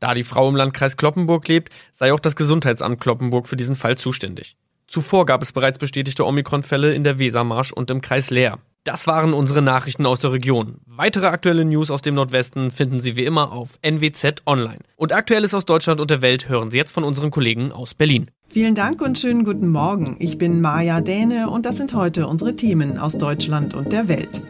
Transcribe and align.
Da 0.00 0.14
die 0.14 0.24
Frau 0.24 0.48
im 0.48 0.56
Landkreis 0.56 0.96
Kloppenburg 0.96 1.48
lebt, 1.48 1.72
sei 1.92 2.12
auch 2.12 2.20
das 2.20 2.36
Gesundheitsamt 2.36 3.00
Kloppenburg 3.00 3.48
für 3.48 3.56
diesen 3.56 3.76
Fall 3.76 3.96
zuständig. 3.96 4.56
Zuvor 4.86 5.26
gab 5.26 5.42
es 5.42 5.52
bereits 5.52 5.78
bestätigte 5.78 6.26
Omikron-Fälle 6.26 6.94
in 6.94 7.04
der 7.04 7.18
Wesermarsch 7.18 7.72
und 7.72 7.90
im 7.90 8.00
Kreis 8.00 8.30
Leer. 8.30 8.58
Das 8.84 9.06
waren 9.06 9.32
unsere 9.32 9.62
Nachrichten 9.62 10.04
aus 10.04 10.20
der 10.20 10.32
Region. 10.32 10.76
Weitere 10.84 11.26
aktuelle 11.26 11.64
News 11.64 11.90
aus 11.90 12.02
dem 12.02 12.14
Nordwesten 12.16 12.70
finden 12.70 13.00
Sie 13.00 13.16
wie 13.16 13.24
immer 13.24 13.50
auf 13.50 13.78
NWZ 13.80 14.42
Online. 14.44 14.80
Und 14.96 15.14
Aktuelles 15.14 15.54
aus 15.54 15.64
Deutschland 15.64 16.02
und 16.02 16.10
der 16.10 16.20
Welt 16.20 16.50
hören 16.50 16.70
Sie 16.70 16.76
jetzt 16.76 16.92
von 16.92 17.02
unseren 17.02 17.30
Kollegen 17.30 17.72
aus 17.72 17.94
Berlin. 17.94 18.30
Vielen 18.50 18.74
Dank 18.74 19.00
und 19.00 19.18
schönen 19.18 19.44
guten 19.44 19.68
Morgen. 19.68 20.16
Ich 20.18 20.36
bin 20.36 20.60
Maja 20.60 21.00
Däne 21.00 21.48
und 21.48 21.64
das 21.64 21.78
sind 21.78 21.94
heute 21.94 22.26
unsere 22.26 22.56
Themen 22.56 22.98
aus 22.98 23.16
Deutschland 23.16 23.74
und 23.74 23.90
der 23.90 24.06
Welt. 24.06 24.42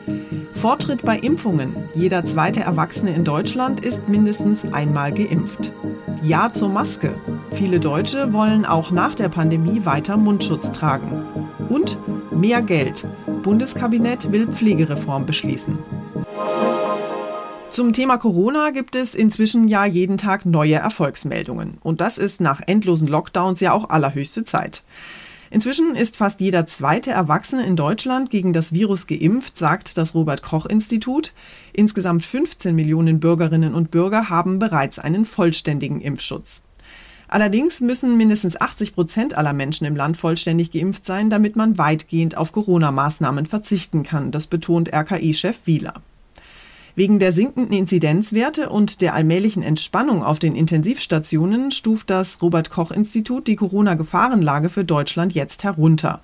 Fortschritt 0.54 1.02
bei 1.02 1.16
Impfungen. 1.16 1.76
Jeder 1.94 2.26
zweite 2.26 2.60
Erwachsene 2.60 3.14
in 3.14 3.22
Deutschland 3.22 3.84
ist 3.84 4.08
mindestens 4.08 4.64
einmal 4.72 5.12
geimpft. 5.12 5.70
Ja 6.24 6.52
zur 6.52 6.70
Maske. 6.70 7.14
Viele 7.54 7.78
Deutsche 7.78 8.32
wollen 8.32 8.64
auch 8.64 8.90
nach 8.90 9.14
der 9.14 9.28
Pandemie 9.28 9.84
weiter 9.84 10.16
Mundschutz 10.16 10.72
tragen. 10.72 11.24
Und 11.68 11.98
mehr 12.32 12.62
Geld. 12.62 13.06
Bundeskabinett 13.44 14.32
will 14.32 14.48
Pflegereform 14.48 15.24
beschließen. 15.24 15.78
Zum 17.70 17.92
Thema 17.92 18.18
Corona 18.18 18.70
gibt 18.70 18.96
es 18.96 19.14
inzwischen 19.14 19.68
ja 19.68 19.84
jeden 19.84 20.18
Tag 20.18 20.46
neue 20.46 20.74
Erfolgsmeldungen. 20.74 21.78
Und 21.80 22.00
das 22.00 22.18
ist 22.18 22.40
nach 22.40 22.60
endlosen 22.66 23.06
Lockdowns 23.06 23.60
ja 23.60 23.72
auch 23.72 23.88
allerhöchste 23.88 24.44
Zeit. 24.44 24.82
Inzwischen 25.50 25.94
ist 25.94 26.16
fast 26.16 26.40
jeder 26.40 26.66
zweite 26.66 27.12
Erwachsene 27.12 27.64
in 27.64 27.76
Deutschland 27.76 28.30
gegen 28.30 28.52
das 28.52 28.72
Virus 28.72 29.06
geimpft, 29.06 29.56
sagt 29.56 29.96
das 29.96 30.12
Robert 30.16 30.42
Koch 30.42 30.66
Institut. 30.66 31.32
Insgesamt 31.72 32.24
15 32.24 32.74
Millionen 32.74 33.20
Bürgerinnen 33.20 33.74
und 33.74 33.92
Bürger 33.92 34.28
haben 34.28 34.58
bereits 34.58 34.98
einen 34.98 35.24
vollständigen 35.24 36.00
Impfschutz. 36.00 36.60
Allerdings 37.34 37.80
müssen 37.80 38.16
mindestens 38.16 38.60
80 38.60 38.94
Prozent 38.94 39.36
aller 39.36 39.52
Menschen 39.52 39.88
im 39.88 39.96
Land 39.96 40.16
vollständig 40.16 40.70
geimpft 40.70 41.04
sein, 41.04 41.30
damit 41.30 41.56
man 41.56 41.78
weitgehend 41.78 42.36
auf 42.36 42.52
Corona-Maßnahmen 42.52 43.46
verzichten 43.46 44.04
kann. 44.04 44.30
Das 44.30 44.46
betont 44.46 44.94
RKI-Chef 44.94 45.56
Wieler. 45.64 45.94
Wegen 46.94 47.18
der 47.18 47.32
sinkenden 47.32 47.76
Inzidenzwerte 47.76 48.70
und 48.70 49.00
der 49.00 49.14
allmählichen 49.14 49.64
Entspannung 49.64 50.22
auf 50.22 50.38
den 50.38 50.54
Intensivstationen 50.54 51.72
stuft 51.72 52.08
das 52.08 52.40
Robert 52.40 52.70
Koch 52.70 52.92
Institut 52.92 53.48
die 53.48 53.56
Corona-Gefahrenlage 53.56 54.68
für 54.68 54.84
Deutschland 54.84 55.34
jetzt 55.34 55.64
herunter. 55.64 56.20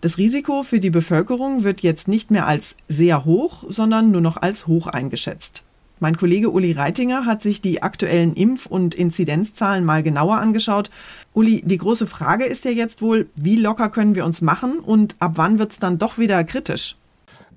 Das 0.00 0.18
Risiko 0.18 0.64
für 0.64 0.80
die 0.80 0.90
Bevölkerung 0.90 1.62
wird 1.62 1.82
jetzt 1.82 2.08
nicht 2.08 2.32
mehr 2.32 2.48
als 2.48 2.74
sehr 2.88 3.24
hoch, 3.24 3.62
sondern 3.68 4.10
nur 4.10 4.22
noch 4.22 4.36
als 4.36 4.66
hoch 4.66 4.88
eingeschätzt. 4.88 5.62
Mein 6.00 6.16
Kollege 6.16 6.50
Uli 6.50 6.72
Reitinger 6.72 7.26
hat 7.26 7.42
sich 7.42 7.60
die 7.60 7.82
aktuellen 7.82 8.34
Impf- 8.34 8.66
und 8.66 8.94
Inzidenzzahlen 8.94 9.84
mal 9.84 10.02
genauer 10.02 10.38
angeschaut. 10.38 10.90
Uli, 11.34 11.62
die 11.64 11.78
große 11.78 12.06
Frage 12.06 12.44
ist 12.44 12.64
ja 12.64 12.70
jetzt 12.70 13.02
wohl, 13.02 13.28
wie 13.34 13.56
locker 13.56 13.88
können 13.88 14.14
wir 14.14 14.24
uns 14.24 14.40
machen 14.40 14.78
und 14.78 15.16
ab 15.18 15.32
wann 15.34 15.58
wird 15.58 15.72
es 15.72 15.78
dann 15.78 15.98
doch 15.98 16.18
wieder 16.18 16.44
kritisch? 16.44 16.96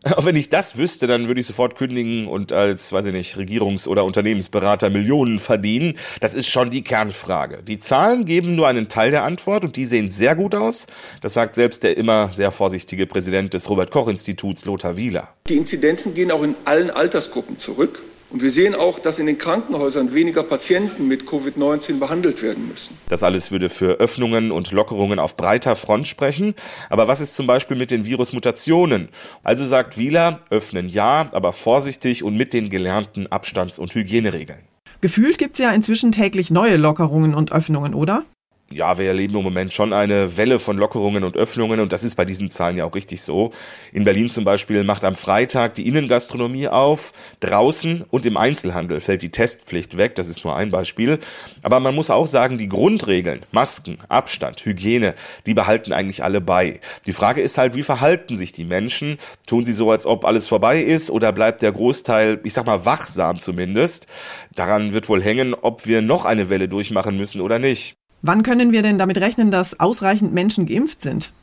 Auch 0.04 0.26
wenn 0.26 0.36
ich 0.36 0.50
das 0.50 0.78
wüsste, 0.78 1.06
dann 1.08 1.28
würde 1.28 1.42
ich 1.42 1.48
sofort 1.48 1.76
kündigen 1.76 2.28
und 2.28 2.52
als, 2.52 2.92
weiß 2.92 3.06
ich 3.06 3.14
nicht, 3.14 3.36
Regierungs- 3.38 3.88
oder 3.88 4.04
Unternehmensberater 4.04 4.90
Millionen 4.90 5.40
verdienen. 5.40 5.98
Das 6.20 6.34
ist 6.34 6.48
schon 6.48 6.72
die 6.72 6.84
Kernfrage. 6.84 7.62
Die 7.62 7.80
Zahlen 7.80 8.26
geben 8.26 8.56
nur 8.56 8.68
einen 8.68 8.90
Teil 8.90 9.12
der 9.12 9.24
Antwort 9.24 9.64
und 9.64 9.76
die 9.76 9.86
sehen 9.86 10.10
sehr 10.10 10.36
gut 10.36 10.56
aus. 10.56 10.88
Das 11.22 11.34
sagt 11.34 11.56
selbst 11.56 11.84
der 11.84 11.98
immer 11.98 12.30
sehr 12.30 12.52
vorsichtige 12.52 13.06
Präsident 13.06 13.54
des 13.54 13.70
Robert-Koch-Instituts, 13.70 14.66
Lothar 14.66 14.98
Wieler. 14.98 15.30
Die 15.48 15.58
Inzidenzen 15.58 16.16
gehen 16.16 16.32
auch 16.32 16.44
in 16.44 16.56
allen 16.66 16.90
Altersgruppen 16.90 17.58
zurück. 17.58 18.02
Und 18.32 18.42
wir 18.42 18.52
sehen 18.52 18.76
auch, 18.76 19.00
dass 19.00 19.20
in 19.20 19.26
den 19.26 19.38
Krankenhäusern 19.38 20.14
weniger 20.14 20.44
Patienten 20.44 21.08
mit 21.08 21.24
Covid-19 21.24 22.00
behandelt 22.00 22.42
werden 22.42 22.70
müssen. 22.70 22.98
Das 23.10 23.24
alles 23.24 23.52
würde 23.52 23.68
für 23.68 24.00
Öffnungen 24.00 24.52
und 24.52 24.72
Lockerungen 24.72 25.20
auf 25.20 25.36
breiter 25.36 25.76
Front 25.76 26.08
sprechen. 26.08 26.56
Aber 26.90 27.10
was 27.10 27.20
ist 27.20 27.36
zum 27.36 27.46
Beispiel 27.46 27.76
mit 27.76 27.92
den 27.92 28.06
Virusmutationen? 28.06 29.10
Also 29.44 29.66
sagt 29.66 29.98
Wieler, 29.98 30.40
öffnen 30.50 30.88
ja, 30.88 31.28
aber 31.34 31.52
vorsichtig 31.52 32.24
und 32.24 32.38
mit 32.38 32.54
den 32.54 32.70
gelernten 32.70 33.28
Abstands- 33.28 33.80
und 33.80 33.94
Hygieneregeln. 33.94 34.62
Gefühlt 35.02 35.38
gibt 35.38 35.56
es 35.56 35.60
ja 35.60 35.72
inzwischen 35.72 36.14
täglich 36.14 36.52
neue 36.52 36.78
Lockerungen 36.78 37.34
und 37.34 37.52
Öffnungen, 37.52 37.94
oder? 37.94 38.24
Ja, 38.72 38.98
wir 38.98 39.08
erleben 39.08 39.36
im 39.36 39.44
Moment 39.44 39.74
schon 39.74 39.94
eine 39.94 40.38
Welle 40.38 40.60
von 40.60 40.78
Lockerungen 40.78 41.24
und 41.24 41.38
Öffnungen 41.38 41.80
und 41.80 41.94
das 41.94 42.04
ist 42.04 42.16
bei 42.16 42.26
diesen 42.26 42.50
Zahlen 42.50 42.78
ja 42.78 42.86
auch 42.86 42.96
richtig 42.96 43.22
so. 43.22 43.52
In 43.92 44.04
Berlin 44.04 44.30
zum 44.30 44.44
Beispiel 44.44 44.84
macht 44.84 45.04
am 45.06 45.16
Freitag 45.16 45.76
die 45.76 45.88
Innengastronomie 45.88 46.68
auf, 46.68 47.14
draußen 47.40 48.06
und 48.10 48.26
im 48.26 48.38
Einzelhandel 48.38 49.02
fällt 49.02 49.22
die 49.22 49.32
Testpflicht 49.32 49.98
weg, 49.98 50.16
das 50.16 50.28
ist 50.28 50.44
nur 50.44 50.56
ein 50.56 50.72
Beispiel. 50.72 51.20
Aber 51.62 51.80
man 51.80 51.96
muss 51.96 52.10
auch 52.10 52.28
sagen, 52.28 52.58
die 52.58 52.70
Grundregeln, 52.70 53.42
Masken, 53.52 53.98
Abstand, 54.10 54.66
Hygiene, 54.66 55.16
die 55.46 55.54
behalten 55.54 55.94
eigentlich 55.94 56.24
alle 56.24 56.42
bei. 56.42 56.80
Die 57.06 57.14
Frage 57.14 57.42
ist 57.42 57.58
halt, 57.58 57.76
wie 57.76 57.84
verhalten 57.84 58.36
sich 58.36 58.52
die 58.54 58.66
Menschen? 58.66 59.20
Tun 59.48 59.66
sie 59.66 59.74
so, 59.74 59.92
als 59.92 60.06
ob 60.06 60.26
alles 60.26 60.48
vorbei 60.48 60.82
ist 60.82 61.10
oder 61.10 61.32
bleibt 61.32 61.62
der 61.62 61.72
Großteil, 61.72 62.40
ich 62.44 62.54
sag 62.54 62.66
mal, 62.66 62.86
wachsam 62.86 63.40
zumindest? 63.40 64.08
Daran 64.56 64.94
wird 64.94 65.10
wohl 65.10 65.22
hängen, 65.22 65.54
ob 65.54 65.86
wir 65.86 66.02
noch 66.02 66.26
eine 66.26 66.50
Welle 66.50 66.68
durchmachen 66.68 67.18
müssen 67.18 67.42
oder 67.42 67.60
nicht. 67.60 68.01
Wann 68.22 68.44
können 68.44 68.72
wir 68.72 68.84
denn 68.84 69.00
damit 69.00 69.18
rechnen, 69.18 69.50
dass 69.50 69.80
ausreichend 69.80 70.34
Menschen 70.34 70.68
geimpft 70.68 71.02
sind? 71.02 71.34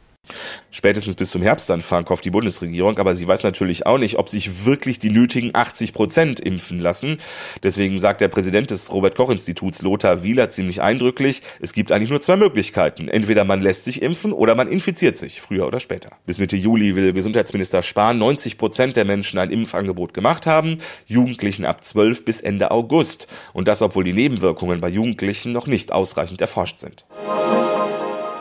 Spätestens 0.71 1.15
bis 1.15 1.31
zum 1.31 1.43
Herbstanfang 1.43 2.09
hofft 2.09 2.25
die 2.25 2.31
Bundesregierung, 2.31 2.99
aber 2.99 3.15
sie 3.15 3.27
weiß 3.27 3.43
natürlich 3.45 3.87
auch 3.87 3.99
nicht, 3.99 4.19
ob 4.19 4.29
sich 4.29 4.65
wirklich 4.65 4.99
die 4.99 5.11
nötigen 5.11 5.55
80 5.55 5.93
Prozent 5.93 6.41
impfen 6.41 6.81
lassen. 6.81 7.21
Deswegen 7.63 7.99
sagt 7.99 8.21
der 8.21 8.29
Präsident 8.29 8.71
des 8.71 8.93
Robert-Koch-Instituts 8.93 9.83
Lothar 9.83 10.23
Wieler 10.23 10.51
ziemlich 10.51 10.83
eindrücklich, 10.83 11.43
es 11.61 11.73
gibt 11.73 11.93
eigentlich 11.93 12.11
nur 12.11 12.21
zwei 12.21 12.37
Möglichkeiten. 12.37 13.09
Entweder 13.09 13.45
man 13.45 13.63
lässt 13.63 13.85
sich 13.85 14.03
impfen 14.03 14.33
oder 14.33 14.55
man 14.55 14.69
infiziert 14.69 15.17
sich, 15.17 15.41
früher 15.41 15.67
oder 15.67 15.81
später. 15.81 16.11
Bis 16.27 16.39
Mitte 16.39 16.57
Juli 16.57 16.97
will 16.97 17.13
Gesundheitsminister 17.13 17.83
Spahn 17.83 18.19
90 18.19 18.59
Prozent 18.59 18.97
der 18.97 19.05
Menschen 19.05 19.39
ein 19.39 19.51
Impfangebot 19.51 20.15
gemacht 20.15 20.47
haben, 20.47 20.81
Jugendlichen 21.07 21.65
ab 21.65 21.85
12 21.85 22.25
bis 22.25 22.41
Ende 22.41 22.71
August. 22.71 23.29
Und 23.53 23.69
das, 23.69 23.83
obwohl 23.83 24.05
die 24.05 24.13
Nebenwirkungen 24.13 24.81
bei 24.81 24.89
Jugendlichen 24.89 25.53
noch 25.53 25.67
nicht 25.67 25.93
ausreichend 25.93 26.41
erforscht 26.41 26.81
sind. 26.81 27.07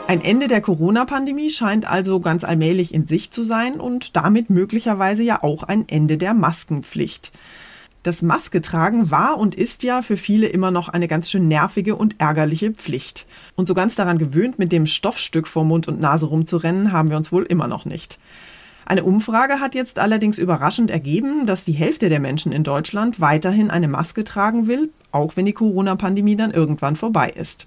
Ein 0.08 0.22
Ende 0.22 0.48
der 0.48 0.62
Corona-Pandemie 0.62 1.50
scheint 1.50 1.84
also 1.84 2.18
ganz 2.18 2.42
allmählich 2.42 2.94
in 2.94 3.06
Sicht 3.06 3.34
zu 3.34 3.42
sein 3.42 3.78
und 3.78 4.16
damit 4.16 4.48
möglicherweise 4.48 5.22
ja 5.22 5.42
auch 5.42 5.64
ein 5.64 5.86
Ende 5.86 6.16
der 6.16 6.32
Maskenpflicht. 6.32 7.30
Das 8.04 8.22
Masketragen 8.22 9.10
war 9.10 9.36
und 9.36 9.54
ist 9.54 9.82
ja 9.82 10.00
für 10.00 10.16
viele 10.16 10.46
immer 10.46 10.70
noch 10.70 10.88
eine 10.88 11.08
ganz 11.08 11.30
schön 11.30 11.46
nervige 11.46 11.94
und 11.94 12.18
ärgerliche 12.18 12.70
Pflicht. 12.70 13.26
Und 13.54 13.68
so 13.68 13.74
ganz 13.74 13.96
daran 13.96 14.16
gewöhnt, 14.16 14.58
mit 14.58 14.72
dem 14.72 14.86
Stoffstück 14.86 15.46
vor 15.46 15.64
Mund 15.64 15.88
und 15.88 16.00
Nase 16.00 16.24
rumzurennen, 16.24 16.90
haben 16.90 17.10
wir 17.10 17.18
uns 17.18 17.30
wohl 17.30 17.42
immer 17.42 17.68
noch 17.68 17.84
nicht. 17.84 18.18
Eine 18.86 19.04
Umfrage 19.04 19.60
hat 19.60 19.74
jetzt 19.74 19.98
allerdings 19.98 20.38
überraschend 20.38 20.90
ergeben, 20.90 21.44
dass 21.44 21.66
die 21.66 21.72
Hälfte 21.72 22.08
der 22.08 22.20
Menschen 22.20 22.50
in 22.52 22.64
Deutschland 22.64 23.20
weiterhin 23.20 23.70
eine 23.70 23.88
Maske 23.88 24.24
tragen 24.24 24.68
will, 24.68 24.88
auch 25.12 25.36
wenn 25.36 25.44
die 25.44 25.52
Corona-Pandemie 25.52 26.36
dann 26.36 26.52
irgendwann 26.52 26.96
vorbei 26.96 27.28
ist. 27.28 27.66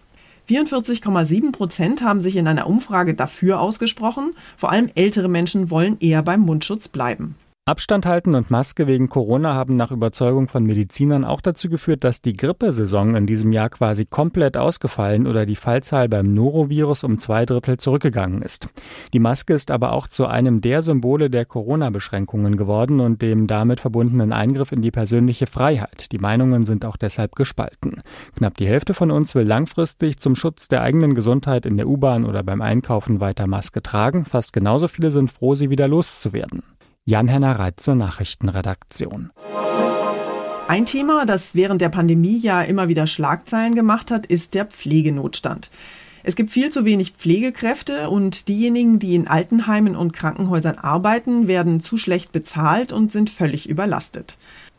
44,7 0.51 1.53
Prozent 1.53 2.01
haben 2.01 2.19
sich 2.19 2.35
in 2.35 2.45
einer 2.45 2.67
Umfrage 2.67 3.13
dafür 3.13 3.61
ausgesprochen. 3.61 4.35
Vor 4.57 4.69
allem 4.69 4.89
ältere 4.95 5.29
Menschen 5.29 5.69
wollen 5.69 5.97
eher 6.01 6.23
beim 6.23 6.41
Mundschutz 6.41 6.89
bleiben. 6.89 7.35
Abstand 7.67 8.07
halten 8.07 8.33
und 8.33 8.49
Maske 8.49 8.87
wegen 8.87 9.07
Corona 9.07 9.53
haben 9.53 9.75
nach 9.75 9.91
Überzeugung 9.91 10.47
von 10.47 10.63
Medizinern 10.63 11.23
auch 11.23 11.41
dazu 11.41 11.69
geführt, 11.69 12.03
dass 12.03 12.19
die 12.19 12.33
Grippesaison 12.33 13.13
in 13.13 13.27
diesem 13.27 13.53
Jahr 13.53 13.69
quasi 13.69 14.07
komplett 14.07 14.57
ausgefallen 14.57 15.27
oder 15.27 15.45
die 15.45 15.55
Fallzahl 15.55 16.09
beim 16.09 16.33
Norovirus 16.33 17.03
um 17.03 17.19
zwei 17.19 17.45
Drittel 17.45 17.77
zurückgegangen 17.77 18.41
ist. 18.41 18.69
Die 19.13 19.19
Maske 19.19 19.53
ist 19.53 19.69
aber 19.69 19.91
auch 19.91 20.07
zu 20.07 20.25
einem 20.25 20.61
der 20.61 20.81
Symbole 20.81 21.29
der 21.29 21.45
Corona-Beschränkungen 21.45 22.57
geworden 22.57 22.99
und 22.99 23.21
dem 23.21 23.45
damit 23.45 23.79
verbundenen 23.79 24.33
Eingriff 24.33 24.71
in 24.71 24.81
die 24.81 24.89
persönliche 24.89 25.45
Freiheit. 25.45 26.11
Die 26.11 26.17
Meinungen 26.17 26.65
sind 26.65 26.83
auch 26.83 26.97
deshalb 26.97 27.35
gespalten. 27.35 28.01
Knapp 28.35 28.57
die 28.57 28.67
Hälfte 28.67 28.95
von 28.95 29.11
uns 29.11 29.35
will 29.35 29.45
langfristig 29.45 30.17
zum 30.17 30.35
Schutz 30.35 30.67
der 30.67 30.81
eigenen 30.81 31.13
Gesundheit 31.13 31.67
in 31.67 31.77
der 31.77 31.87
U-Bahn 31.87 32.25
oder 32.25 32.41
beim 32.41 32.63
Einkaufen 32.63 33.19
weiter 33.19 33.45
Maske 33.45 33.83
tragen. 33.83 34.25
Fast 34.25 34.51
genauso 34.51 34.87
viele 34.87 35.11
sind 35.11 35.31
froh, 35.31 35.53
sie 35.53 35.69
wieder 35.69 35.87
loszuwerden. 35.87 36.63
Jan-Henner 37.05 37.57
Reit 37.57 37.79
zur 37.79 37.95
Nachrichtenredaktion. 37.95 39.31
Ein 40.67 40.85
Thema, 40.85 41.25
das 41.25 41.55
während 41.55 41.81
der 41.81 41.89
Pandemie 41.89 42.37
ja 42.37 42.61
immer 42.61 42.89
wieder 42.89 43.07
Schlagzeilen 43.07 43.73
gemacht 43.73 44.11
hat, 44.11 44.27
ist 44.27 44.53
der 44.53 44.65
Pflegenotstand. 44.65 45.71
Es 46.21 46.35
gibt 46.35 46.51
viel 46.51 46.69
zu 46.69 46.85
wenig 46.85 47.13
Pflegekräfte 47.13 48.11
und 48.11 48.47
diejenigen, 48.47 48.99
die 48.99 49.15
in 49.15 49.27
Altenheimen 49.27 49.95
und 49.95 50.13
Krankenhäusern 50.13 50.77
arbeiten, 50.77 51.47
werden 51.47 51.81
zu 51.81 51.97
schlecht 51.97 52.31
bezahlt 52.31 52.93
und 52.93 53.11
sind 53.11 53.31
völlig 53.31 53.67
überlastet. 53.67 54.37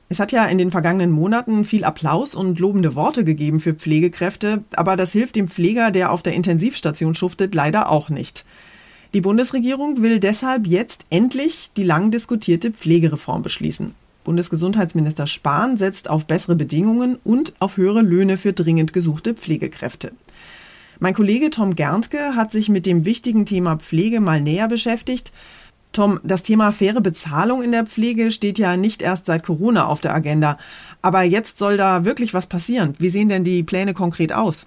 Es 0.09 0.21
hat 0.21 0.31
ja 0.31 0.45
in 0.45 0.59
den 0.59 0.71
vergangenen 0.71 1.11
Monaten 1.11 1.65
viel 1.65 1.85
Applaus 1.85 2.37
und 2.37 2.61
lobende 2.61 2.95
Worte 2.95 3.25
gegeben 3.25 3.59
für 3.59 3.75
Pflegekräfte, 3.75 4.63
aber 4.77 4.95
das 4.95 5.11
hilft 5.11 5.35
dem 5.35 5.49
Pfleger, 5.49 5.91
der 5.91 6.13
auf 6.13 6.23
der 6.23 6.35
Intensivstation 6.35 7.17
schuftet, 7.17 7.53
leider 7.53 7.91
auch 7.91 8.11
nicht. 8.11 8.45
Die 9.15 9.21
Bundesregierung 9.21 10.01
will 10.01 10.21
deshalb 10.21 10.67
jetzt 10.67 11.05
endlich 11.11 11.71
die 11.77 11.83
lang 11.83 12.11
diskutierte 12.11 12.71
Pflegereform 12.71 13.43
beschließen. 13.43 13.95
Bundesgesundheitsminister 14.25 15.27
Spahn 15.27 15.77
setzt 15.77 16.09
auf 16.09 16.27
bessere 16.27 16.57
Bedingungen 16.57 17.19
und 17.23 17.53
auf 17.59 17.77
höhere 17.77 18.01
Löhne 18.01 18.39
für 18.39 18.55
dringend 18.55 18.95
gesuchte 18.95 19.35
Pflegekräfte. 19.35 20.13
Mein 20.99 21.13
Kollege 21.13 21.51
Tom 21.51 21.75
Gerntke 21.75 22.37
hat 22.37 22.53
sich 22.53 22.71
mit 22.71 22.87
dem 22.87 23.05
wichtigen 23.05 23.45
Thema 23.45 23.77
Pflege 23.77 24.21
mal 24.21 24.41
näher 24.41 24.69
beschäftigt. 24.69 25.33
Tom, 25.93 26.19
das 26.23 26.43
Thema 26.43 26.73
faire 26.73 27.03
Bezahlung 27.03 27.63
in 27.63 27.73
der 27.73 27.85
Pflege 27.85 28.31
steht 28.31 28.59
ja 28.59 28.79
nicht 28.79 29.03
erst 29.03 29.27
seit 29.27 29.43
Corona 29.43 29.89
auf 29.89 30.01
der 30.01 30.15
Agenda. 30.15 30.57
Aber 31.03 31.23
jetzt 31.23 31.59
soll 31.59 31.77
da 31.77 32.07
wirklich 32.07 32.33
was 32.33 32.47
passieren. 32.47 32.95
Wie 32.99 33.11
sehen 33.11 33.29
denn 33.29 33.45
die 33.45 33.63
Pläne 33.63 33.93
konkret 33.93 34.33
aus? 34.33 34.67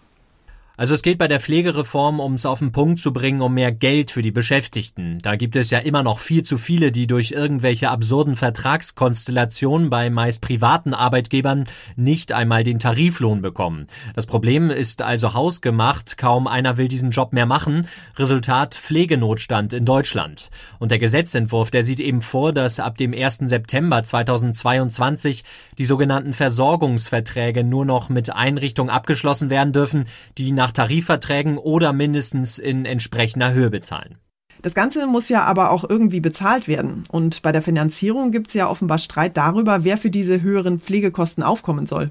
Also 0.77 0.93
es 0.93 1.01
geht 1.01 1.17
bei 1.17 1.27
der 1.27 1.39
Pflegereform, 1.39 2.19
um 2.19 2.33
es 2.33 2.45
auf 2.45 2.59
den 2.59 2.71
Punkt 2.71 2.99
zu 2.99 3.13
bringen, 3.13 3.41
um 3.41 3.53
mehr 3.53 3.71
Geld 3.71 4.11
für 4.11 4.21
die 4.21 4.31
Beschäftigten. 4.31 5.19
Da 5.19 5.35
gibt 5.35 5.55
es 5.55 5.69
ja 5.69 5.79
immer 5.79 6.03
noch 6.03 6.19
viel 6.19 6.43
zu 6.43 6.57
viele, 6.57 6.91
die 6.91 7.07
durch 7.07 7.31
irgendwelche 7.31 7.89
absurden 7.89 8.35
Vertragskonstellationen 8.35 9.89
bei 9.89 10.09
meist 10.09 10.41
privaten 10.41 10.93
Arbeitgebern 10.93 11.63
nicht 11.95 12.31
einmal 12.31 12.63
den 12.63 12.79
Tariflohn 12.79 13.41
bekommen. 13.41 13.87
Das 14.15 14.25
Problem 14.25 14.69
ist 14.69 15.01
also 15.01 15.33
hausgemacht, 15.33 16.17
kaum 16.17 16.45
einer 16.47 16.77
will 16.77 16.87
diesen 16.87 17.11
Job 17.11 17.33
mehr 17.33 17.45
machen. 17.45 17.87
Resultat 18.17 18.75
Pflegenotstand 18.75 19.73
in 19.73 19.85
Deutschland. 19.85 20.49
Und 20.79 20.91
der 20.91 20.99
Gesetzentwurf, 20.99 21.71
der 21.71 21.83
sieht 21.83 21.99
eben 21.99 22.21
vor, 22.21 22.51
dass 22.53 22.79
ab 22.79 22.97
dem 22.97 23.13
1. 23.13 23.39
September 23.43 24.03
2022 24.03 25.43
die 25.77 25.85
sogenannten 25.85 26.33
Versorgungsverträge 26.33 27.63
nur 27.63 27.85
noch 27.85 28.09
mit 28.09 28.33
Einrichtungen 28.33 28.89
abgeschlossen 28.89 29.49
werden 29.49 29.73
dürfen, 29.73 30.07
die 30.37 30.51
nach 30.51 30.64
nach 30.65 30.71
Tarifverträgen 30.71 31.59
oder 31.59 31.93
mindestens 31.93 32.57
in 32.57 32.85
entsprechender 32.85 33.53
Höhe 33.53 33.69
bezahlen. 33.69 34.15
Das 34.63 34.73
Ganze 34.73 35.05
muss 35.05 35.29
ja 35.29 35.43
aber 35.43 35.69
auch 35.69 35.87
irgendwie 35.87 36.21
bezahlt 36.21 36.67
werden. 36.67 37.03
Und 37.11 37.43
bei 37.43 37.51
der 37.51 37.61
Finanzierung 37.61 38.31
gibt 38.31 38.47
es 38.47 38.55
ja 38.55 38.67
offenbar 38.67 38.97
Streit 38.97 39.37
darüber, 39.37 39.83
wer 39.83 39.99
für 39.99 40.09
diese 40.09 40.41
höheren 40.41 40.79
Pflegekosten 40.79 41.43
aufkommen 41.43 41.85
soll. 41.85 42.09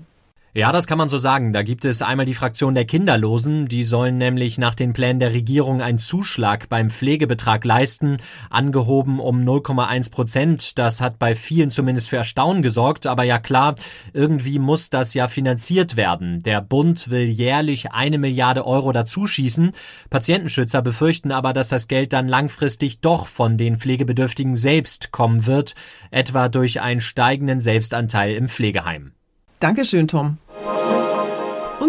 Ja, 0.57 0.71
das 0.71 0.87
kann 0.87 0.99
man 0.99 1.09
so 1.09 1.19
sagen. 1.19 1.53
Da 1.53 1.63
gibt 1.63 1.85
es 1.85 2.01
einmal 2.01 2.27
die 2.27 2.35
Fraktion 2.35 2.77
der 2.77 2.85
Kinderlosen. 2.85 3.67
Die 3.67 3.83
sollen 3.83 4.19
nämlich 4.19 4.57
nach 4.57 4.77
den 4.77 4.93
Plänen 4.93 5.19
der 5.19 5.33
Regierung 5.33 5.83
einen 5.83 5.99
Zuschlag 5.99 6.69
beim 6.69 6.91
Pflegebetrag 6.91 7.65
leisten, 7.65 8.19
angehoben 8.51 9.19
um 9.19 9.41
0,1 9.41 10.13
Prozent. 10.13 10.79
Das 10.79 11.01
hat 11.01 11.19
bei 11.19 11.35
vielen 11.35 11.71
zumindest 11.71 12.09
für 12.09 12.19
Erstaunen 12.19 12.63
gesorgt. 12.63 13.09
Aber 13.09 13.25
ja 13.25 13.41
klar, 13.41 13.75
irgendwie 14.13 14.61
muss 14.61 14.91
das 14.91 15.13
ja 15.13 15.27
finanziert 15.27 15.97
werden. 15.97 16.39
Der 16.45 16.61
Bund 16.61 17.11
will 17.11 17.29
jährlich 17.29 17.91
eine 17.91 18.19
Milliarde 18.19 18.65
Euro 18.65 18.93
dazuschießen. 18.93 19.73
Patientenschützer 20.09 20.83
befürchten 20.83 21.33
aber, 21.33 21.53
dass 21.53 21.67
das 21.67 21.89
Geld 21.89 22.13
dann 22.13 22.29
langfristig 22.29 23.01
doch 23.01 23.27
von 23.27 23.59
den 23.59 23.77
Pflegebedürftigen 23.77 24.55
selbst 24.55 25.11
kommen 25.11 25.47
wird, 25.47 25.75
etwa 26.13 26.49
durch 26.49 26.81
einen 26.81 27.01
steigenden 27.01 27.59
Selbstanteil 27.59 28.37
im 28.37 28.47
Pflegeheim. 28.47 29.15
Dankeschön, 29.59 30.07
Tom. 30.07 30.39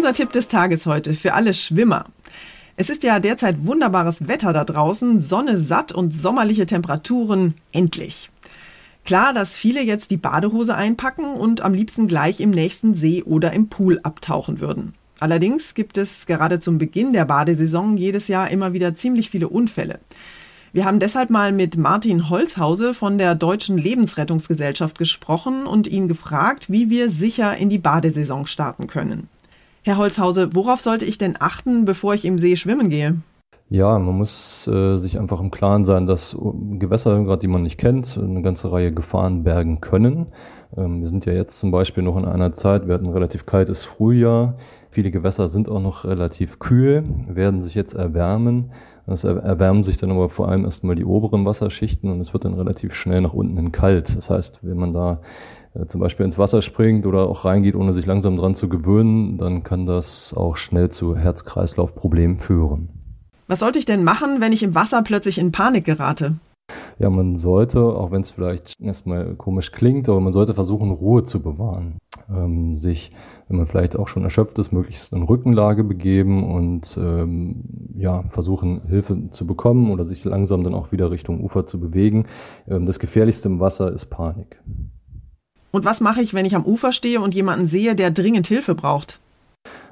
Unser 0.06 0.18
Tipp 0.18 0.30
des 0.30 0.46
Tages 0.46 0.86
heute 0.86 1.14
für 1.14 1.34
alle 1.34 1.52
Schwimmer. 1.52 2.04
Es 2.76 2.90
ist 2.90 3.02
ja 3.02 3.18
derzeit 3.18 3.66
wunderbares 3.66 4.28
Wetter 4.28 4.52
da 4.52 4.62
draußen, 4.62 5.18
Sonne 5.18 5.58
satt 5.58 5.90
und 5.90 6.14
sommerliche 6.14 6.64
Temperaturen 6.64 7.56
endlich. 7.72 8.30
Klar, 9.04 9.34
dass 9.34 9.56
viele 9.56 9.82
jetzt 9.82 10.12
die 10.12 10.16
Badehose 10.16 10.76
einpacken 10.76 11.24
und 11.24 11.60
am 11.60 11.74
liebsten 11.74 12.06
gleich 12.06 12.38
im 12.38 12.50
nächsten 12.50 12.94
See 12.94 13.24
oder 13.24 13.52
im 13.52 13.68
Pool 13.68 13.98
abtauchen 14.04 14.60
würden. 14.60 14.94
Allerdings 15.18 15.74
gibt 15.74 15.98
es 15.98 16.26
gerade 16.26 16.60
zum 16.60 16.78
Beginn 16.78 17.12
der 17.12 17.24
Badesaison 17.24 17.96
jedes 17.96 18.28
Jahr 18.28 18.48
immer 18.48 18.72
wieder 18.72 18.94
ziemlich 18.94 19.28
viele 19.28 19.48
Unfälle. 19.48 19.98
Wir 20.72 20.84
haben 20.84 21.00
deshalb 21.00 21.30
mal 21.30 21.50
mit 21.50 21.76
Martin 21.76 22.30
Holzhause 22.30 22.94
von 22.94 23.18
der 23.18 23.34
Deutschen 23.34 23.76
Lebensrettungsgesellschaft 23.76 24.98
gesprochen 24.98 25.66
und 25.66 25.88
ihn 25.88 26.06
gefragt, 26.06 26.70
wie 26.70 26.90
wir 26.90 27.10
sicher 27.10 27.56
in 27.56 27.70
die 27.70 27.78
Badesaison 27.78 28.46
starten 28.46 28.86
können. 28.86 29.28
Herr 29.86 29.98
Holzhause, 29.98 30.48
worauf 30.52 30.80
sollte 30.80 31.04
ich 31.04 31.16
denn 31.16 31.36
achten, 31.38 31.84
bevor 31.84 32.12
ich 32.12 32.24
im 32.24 32.40
See 32.40 32.56
schwimmen 32.56 32.88
gehe? 32.88 33.18
Ja, 33.68 33.96
man 34.00 34.18
muss 34.18 34.66
äh, 34.66 34.98
sich 34.98 35.16
einfach 35.16 35.38
im 35.40 35.52
Klaren 35.52 35.84
sein, 35.84 36.08
dass 36.08 36.36
Gewässer, 36.72 37.22
gerade 37.22 37.38
die 37.38 37.46
man 37.46 37.62
nicht 37.62 37.78
kennt, 37.78 38.18
eine 38.20 38.42
ganze 38.42 38.72
Reihe 38.72 38.90
Gefahren 38.90 39.44
bergen 39.44 39.80
können. 39.80 40.26
Ähm, 40.76 41.02
wir 41.02 41.06
sind 41.06 41.24
ja 41.24 41.34
jetzt 41.34 41.60
zum 41.60 41.70
Beispiel 41.70 42.02
noch 42.02 42.16
in 42.16 42.24
einer 42.24 42.52
Zeit, 42.52 42.88
wir 42.88 42.94
hatten 42.94 43.06
ein 43.06 43.12
relativ 43.12 43.46
kaltes 43.46 43.84
Frühjahr. 43.84 44.56
Viele 44.90 45.12
Gewässer 45.12 45.46
sind 45.46 45.68
auch 45.68 45.80
noch 45.80 46.04
relativ 46.04 46.58
kühl, 46.58 47.04
werden 47.28 47.62
sich 47.62 47.76
jetzt 47.76 47.94
erwärmen. 47.94 48.72
Es 49.06 49.22
erwärmen 49.22 49.84
sich 49.84 49.98
dann 49.98 50.10
aber 50.10 50.28
vor 50.30 50.48
allem 50.48 50.64
erstmal 50.64 50.96
die 50.96 51.04
oberen 51.04 51.44
Wasserschichten 51.44 52.10
und 52.10 52.20
es 52.20 52.32
wird 52.32 52.44
dann 52.44 52.54
relativ 52.54 52.92
schnell 52.92 53.20
nach 53.20 53.34
unten 53.34 53.56
hin 53.56 53.70
kalt. 53.70 54.16
Das 54.16 54.30
heißt, 54.30 54.60
wenn 54.62 54.78
man 54.78 54.92
da 54.92 55.20
zum 55.86 56.00
Beispiel 56.00 56.26
ins 56.26 56.38
Wasser 56.38 56.62
springt 56.62 57.06
oder 57.06 57.28
auch 57.28 57.44
reingeht, 57.44 57.74
ohne 57.74 57.92
sich 57.92 58.06
langsam 58.06 58.36
dran 58.36 58.54
zu 58.54 58.68
gewöhnen, 58.68 59.38
dann 59.38 59.62
kann 59.62 59.86
das 59.86 60.34
auch 60.34 60.56
schnell 60.56 60.90
zu 60.90 61.16
Herz-Kreislauf-Problemen 61.16 62.38
führen. 62.38 62.88
Was 63.48 63.60
sollte 63.60 63.78
ich 63.78 63.84
denn 63.84 64.02
machen, 64.02 64.40
wenn 64.40 64.52
ich 64.52 64.62
im 64.62 64.74
Wasser 64.74 65.02
plötzlich 65.02 65.38
in 65.38 65.52
Panik 65.52 65.84
gerate? 65.84 66.36
Ja, 66.98 67.10
man 67.10 67.36
sollte, 67.36 67.80
auch 67.80 68.10
wenn 68.10 68.22
es 68.22 68.30
vielleicht 68.30 68.80
erstmal 68.80 69.34
komisch 69.34 69.70
klingt, 69.70 70.08
aber 70.08 70.20
man 70.20 70.32
sollte 70.32 70.54
versuchen, 70.54 70.90
Ruhe 70.90 71.24
zu 71.24 71.40
bewahren. 71.40 71.98
Ähm, 72.28 72.76
sich, 72.76 73.12
wenn 73.46 73.58
man 73.58 73.66
vielleicht 73.66 73.96
auch 73.96 74.08
schon 74.08 74.24
erschöpft 74.24 74.58
ist, 74.58 74.72
möglichst 74.72 75.12
in 75.12 75.22
Rückenlage 75.22 75.84
begeben 75.84 76.42
und 76.50 76.98
ähm, 77.00 77.62
ja, 77.96 78.24
versuchen, 78.30 78.82
Hilfe 78.88 79.30
zu 79.30 79.46
bekommen 79.46 79.90
oder 79.90 80.06
sich 80.06 80.24
langsam 80.24 80.64
dann 80.64 80.74
auch 80.74 80.90
wieder 80.90 81.10
Richtung 81.10 81.40
Ufer 81.40 81.66
zu 81.66 81.78
bewegen. 81.78 82.26
Ähm, 82.66 82.86
das 82.86 82.98
Gefährlichste 82.98 83.48
im 83.48 83.60
Wasser 83.60 83.92
ist 83.92 84.06
Panik. 84.06 84.60
Und 85.76 85.84
was 85.84 86.00
mache 86.00 86.22
ich, 86.22 86.32
wenn 86.32 86.46
ich 86.46 86.56
am 86.56 86.64
Ufer 86.64 86.90
stehe 86.90 87.20
und 87.20 87.34
jemanden 87.34 87.68
sehe, 87.68 87.94
der 87.94 88.10
dringend 88.10 88.46
Hilfe 88.46 88.74
braucht? 88.74 89.20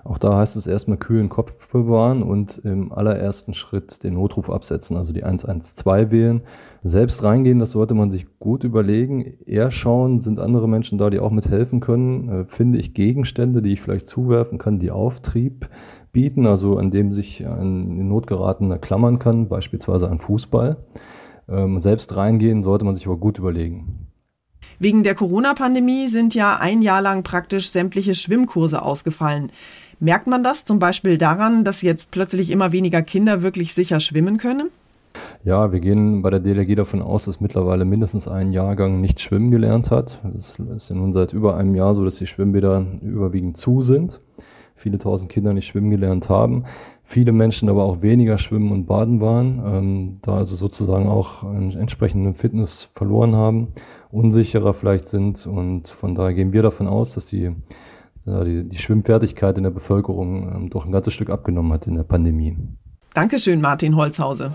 Auch 0.03 0.17
da 0.17 0.39
heißt 0.39 0.57
es 0.57 0.67
erstmal 0.67 0.97
kühlen 0.97 1.29
Kopf 1.29 1.69
bewahren 1.69 2.23
und 2.23 2.57
im 2.65 2.91
allerersten 2.91 3.53
Schritt 3.53 4.03
den 4.03 4.15
Notruf 4.15 4.49
absetzen, 4.49 4.97
also 4.97 5.13
die 5.13 5.25
112 5.25 6.11
wählen. 6.11 6.41
Selbst 6.85 7.23
reingehen, 7.23 7.59
das 7.59 7.73
sollte 7.73 7.93
man 7.93 8.11
sich 8.11 8.25
gut 8.39 8.65
überlegen. 8.65 9.35
Eher 9.45 9.71
schauen, 9.71 10.21
sind 10.21 10.41
andere 10.41 10.71
Menschen 10.71 10.97
da, 10.97 11.11
die 11.11 11.19
auch 11.19 11.31
mithelfen 11.31 11.81
können. 11.81 12.29
Äh, 12.31 12.45
finde 12.47 12.79
ich 12.79 12.95
Gegenstände, 12.95 13.61
die 13.61 13.75
ich 13.75 13.83
vielleicht 13.83 14.09
zuwerfen 14.09 14.57
kann, 14.57 14.79
die 14.79 14.91
Auftrieb 14.91 15.69
bieten, 16.13 16.47
also 16.47 16.79
an 16.79 16.93
dem 16.93 17.13
sich 17.13 17.47
ein 17.47 17.99
in 18.01 18.09
Not 18.09 18.27
geratener 18.27 18.79
klammern 18.79 19.19
kann, 19.19 19.51
beispielsweise 19.51 20.11
ein 20.11 20.19
Fußball. 20.19 20.79
Ähm, 21.47 21.79
selbst 21.79 22.17
reingehen 22.17 22.63
sollte 22.63 22.87
man 22.87 22.95
sich 22.95 23.05
aber 23.05 23.19
gut 23.19 23.39
überlegen. 23.39 24.04
Wegen 24.79 25.03
der 25.03 25.15
Corona-Pandemie 25.15 26.09
sind 26.09 26.35
ja 26.35 26.57
ein 26.57 26.83
Jahr 26.83 27.03
lang 27.03 27.23
praktisch 27.23 27.71
sämtliche 27.71 28.15
Schwimmkurse 28.15 28.83
ausgefallen. 28.83 29.53
Merkt 30.01 30.27
man 30.27 30.43
das 30.43 30.65
zum 30.65 30.79
Beispiel 30.79 31.19
daran, 31.19 31.65
dass 31.65 31.83
jetzt 31.83 32.11
plötzlich 32.11 32.51
immer 32.51 32.73
weniger 32.73 33.03
Kinder 33.03 33.43
wirklich 33.43 33.75
sicher 33.75 34.01
schwimmen 34.01 34.39
können? 34.39 34.71
Ja, 35.45 35.73
wir 35.73 35.81
gehen 35.81 36.23
bei 36.23 36.31
der 36.31 36.41
DLRG 36.41 36.75
davon 36.75 37.03
aus, 37.03 37.27
dass 37.27 37.41
mittlerweile 37.41 37.85
mindestens 37.85 38.27
ein 38.27 38.53
Jahrgang 38.53 39.01
nicht 39.01 39.21
schwimmen 39.21 39.51
gelernt 39.51 39.91
hat. 39.91 40.21
Es 40.37 40.59
ist 40.59 40.91
nun 40.91 41.13
seit 41.13 41.33
über 41.33 41.57
einem 41.57 41.75
Jahr 41.75 41.95
so, 41.95 42.05
dass 42.05 42.17
die 42.17 42.27
Schwimmbäder 42.27 42.85
überwiegend 43.03 43.57
zu 43.57 43.83
sind. 43.83 44.21
Viele 44.75 44.99
tausend 44.99 45.31
Kinder 45.31 45.53
nicht 45.53 45.67
schwimmen 45.67 45.91
gelernt 45.91 46.29
haben. 46.29 46.65
Viele 47.05 47.33
Menschen 47.33 47.69
aber 47.69 47.85
auch 47.85 48.03
weniger 48.03 48.39
schwimmen 48.39 48.73
und 48.73 48.87
baden 48.87 49.21
waren, 49.21 49.63
ähm, 49.65 50.19
da 50.23 50.37
also 50.39 50.57
sozusagen 50.57 51.07
auch 51.07 51.45
einen 51.45 51.73
entsprechenden 51.73 52.35
Fitness 52.35 52.89
verloren 52.95 53.37
haben, 53.37 53.69
unsicherer 54.15 54.75
vielleicht 54.75 55.09
sind. 55.09 55.47
Und 55.47 55.89
von 55.89 56.15
daher 56.15 56.35
gehen 56.35 56.53
wir 56.53 56.63
davon 56.63 56.87
aus, 56.87 57.15
dass 57.15 57.27
die 57.27 57.53
die, 58.27 58.69
die 58.69 58.79
Schwimmfertigkeit 58.79 59.57
in 59.59 59.65
der 59.65 59.71
Bevölkerung 59.71 60.51
ähm, 60.55 60.71
doch 60.71 60.87
ein 60.87 60.93
ganzes 60.93 61.15
Stück 61.15 61.31
abgenommen 61.31 61.73
hat 61.73 61.87
in 61.87 61.95
der 61.95 62.05
Pandemie. 62.05 62.57
Dankeschön, 63.13 63.61
Martin 63.61 63.97
Holzhause. 63.97 64.53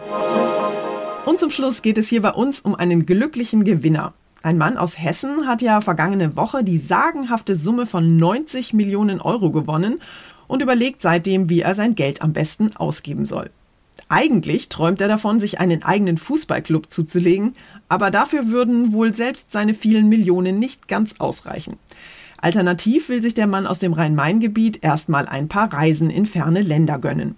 Und 1.26 1.40
zum 1.40 1.50
Schluss 1.50 1.82
geht 1.82 1.98
es 1.98 2.10
hier 2.10 2.22
bei 2.22 2.32
uns 2.32 2.62
um 2.62 2.76
einen 2.76 3.06
glücklichen 3.06 3.64
Gewinner. 3.64 4.14
Ein 4.42 4.58
Mann 4.58 4.78
aus 4.78 4.98
Hessen 4.98 5.48
hat 5.48 5.62
ja 5.62 5.82
vergangene 5.82 6.36
Woche 6.36 6.64
die 6.64 6.78
sagenhafte 6.78 7.56
Summe 7.56 7.86
von 7.86 8.18
90 8.18 8.74
Millionen 8.74 9.22
Euro 9.22 9.52
gewonnen 9.52 10.00
und 10.48 10.62
überlegt 10.62 11.02
seitdem, 11.02 11.50
wie 11.50 11.62
er 11.62 11.76
sein 11.76 11.94
Geld 11.94 12.22
am 12.22 12.34
besten 12.34 12.76
ausgeben 12.76 13.26
soll. 13.26 13.52
Eigentlich 14.10 14.70
träumt 14.70 15.02
er 15.02 15.08
davon, 15.08 15.40
sich 15.40 15.60
einen 15.60 15.84
eigenen 15.84 16.18
Fußballclub 16.18 16.92
zuzulegen, 16.92 17.56
aber 17.88 18.10
dafür 18.10 18.48
würden 18.48 18.92
wohl 18.92 19.16
selbst 19.16 19.52
seine 19.52 19.76
vielen 19.76 20.10
Millionen 20.10 20.58
nicht 20.58 20.88
ganz 20.88 21.16
ausreichen. 21.20 21.78
Alternativ 22.42 23.10
will 23.10 23.22
sich 23.22 23.36
der 23.36 23.46
Mann 23.46 23.68
aus 23.68 23.78
dem 23.78 23.94
Rhein-Main-Gebiet 23.94 24.84
erstmal 24.84 25.28
ein 25.28 25.48
paar 25.48 25.72
Reisen 25.72 26.10
in 26.10 26.26
ferne 26.26 26.62
Länder 26.62 26.98
gönnen. 26.98 27.36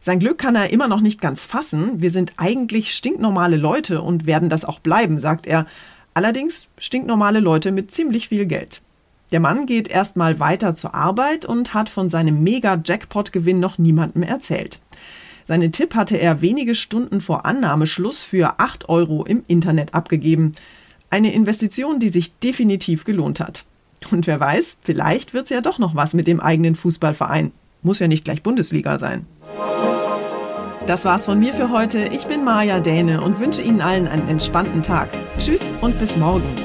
Sein 0.00 0.18
Glück 0.18 0.38
kann 0.38 0.56
er 0.56 0.72
immer 0.72 0.88
noch 0.88 1.00
nicht 1.00 1.20
ganz 1.20 1.44
fassen. 1.44 2.02
Wir 2.02 2.10
sind 2.10 2.32
eigentlich 2.36 2.92
stinknormale 2.92 3.56
Leute 3.56 4.02
und 4.02 4.26
werden 4.26 4.48
das 4.48 4.64
auch 4.64 4.80
bleiben, 4.80 5.20
sagt 5.20 5.46
er. 5.46 5.66
Allerdings 6.14 6.68
stinknormale 6.78 7.38
Leute 7.38 7.70
mit 7.70 7.94
ziemlich 7.94 8.26
viel 8.26 8.46
Geld. 8.46 8.82
Der 9.30 9.38
Mann 9.38 9.66
geht 9.66 9.86
erstmal 9.86 10.40
weiter 10.40 10.74
zur 10.74 10.94
Arbeit 10.94 11.44
und 11.44 11.72
hat 11.72 11.88
von 11.88 12.10
seinem 12.10 12.42
Mega-Jackpot-Gewinn 12.42 13.60
noch 13.60 13.78
niemandem 13.78 14.24
erzählt. 14.24 14.80
Seinen 15.46 15.72
Tipp 15.72 15.94
hatte 15.94 16.16
er 16.16 16.40
wenige 16.40 16.74
Stunden 16.74 17.20
vor 17.20 17.46
Annahmeschluss 17.46 18.18
für 18.18 18.58
8 18.58 18.88
Euro 18.88 19.24
im 19.24 19.42
Internet 19.46 19.94
abgegeben. 19.94 20.52
Eine 21.10 21.32
Investition, 21.32 21.98
die 21.98 22.08
sich 22.08 22.38
definitiv 22.38 23.04
gelohnt 23.04 23.40
hat. 23.40 23.64
Und 24.10 24.26
wer 24.26 24.40
weiß, 24.40 24.78
vielleicht 24.82 25.34
wird 25.34 25.44
es 25.44 25.50
ja 25.50 25.60
doch 25.60 25.78
noch 25.78 25.94
was 25.94 26.14
mit 26.14 26.26
dem 26.26 26.40
eigenen 26.40 26.74
Fußballverein. 26.74 27.52
Muss 27.82 27.98
ja 27.98 28.08
nicht 28.08 28.24
gleich 28.24 28.42
Bundesliga 28.42 28.98
sein. 28.98 29.26
Das 30.86 31.04
war's 31.04 31.26
von 31.26 31.38
mir 31.38 31.54
für 31.54 31.70
heute. 31.70 32.08
Ich 32.12 32.26
bin 32.26 32.44
Maja 32.44 32.80
Däne 32.80 33.20
und 33.20 33.38
wünsche 33.38 33.62
Ihnen 33.62 33.80
allen 33.80 34.08
einen 34.08 34.28
entspannten 34.28 34.82
Tag. 34.82 35.10
Tschüss 35.38 35.72
und 35.80 35.98
bis 35.98 36.16
morgen. 36.16 36.56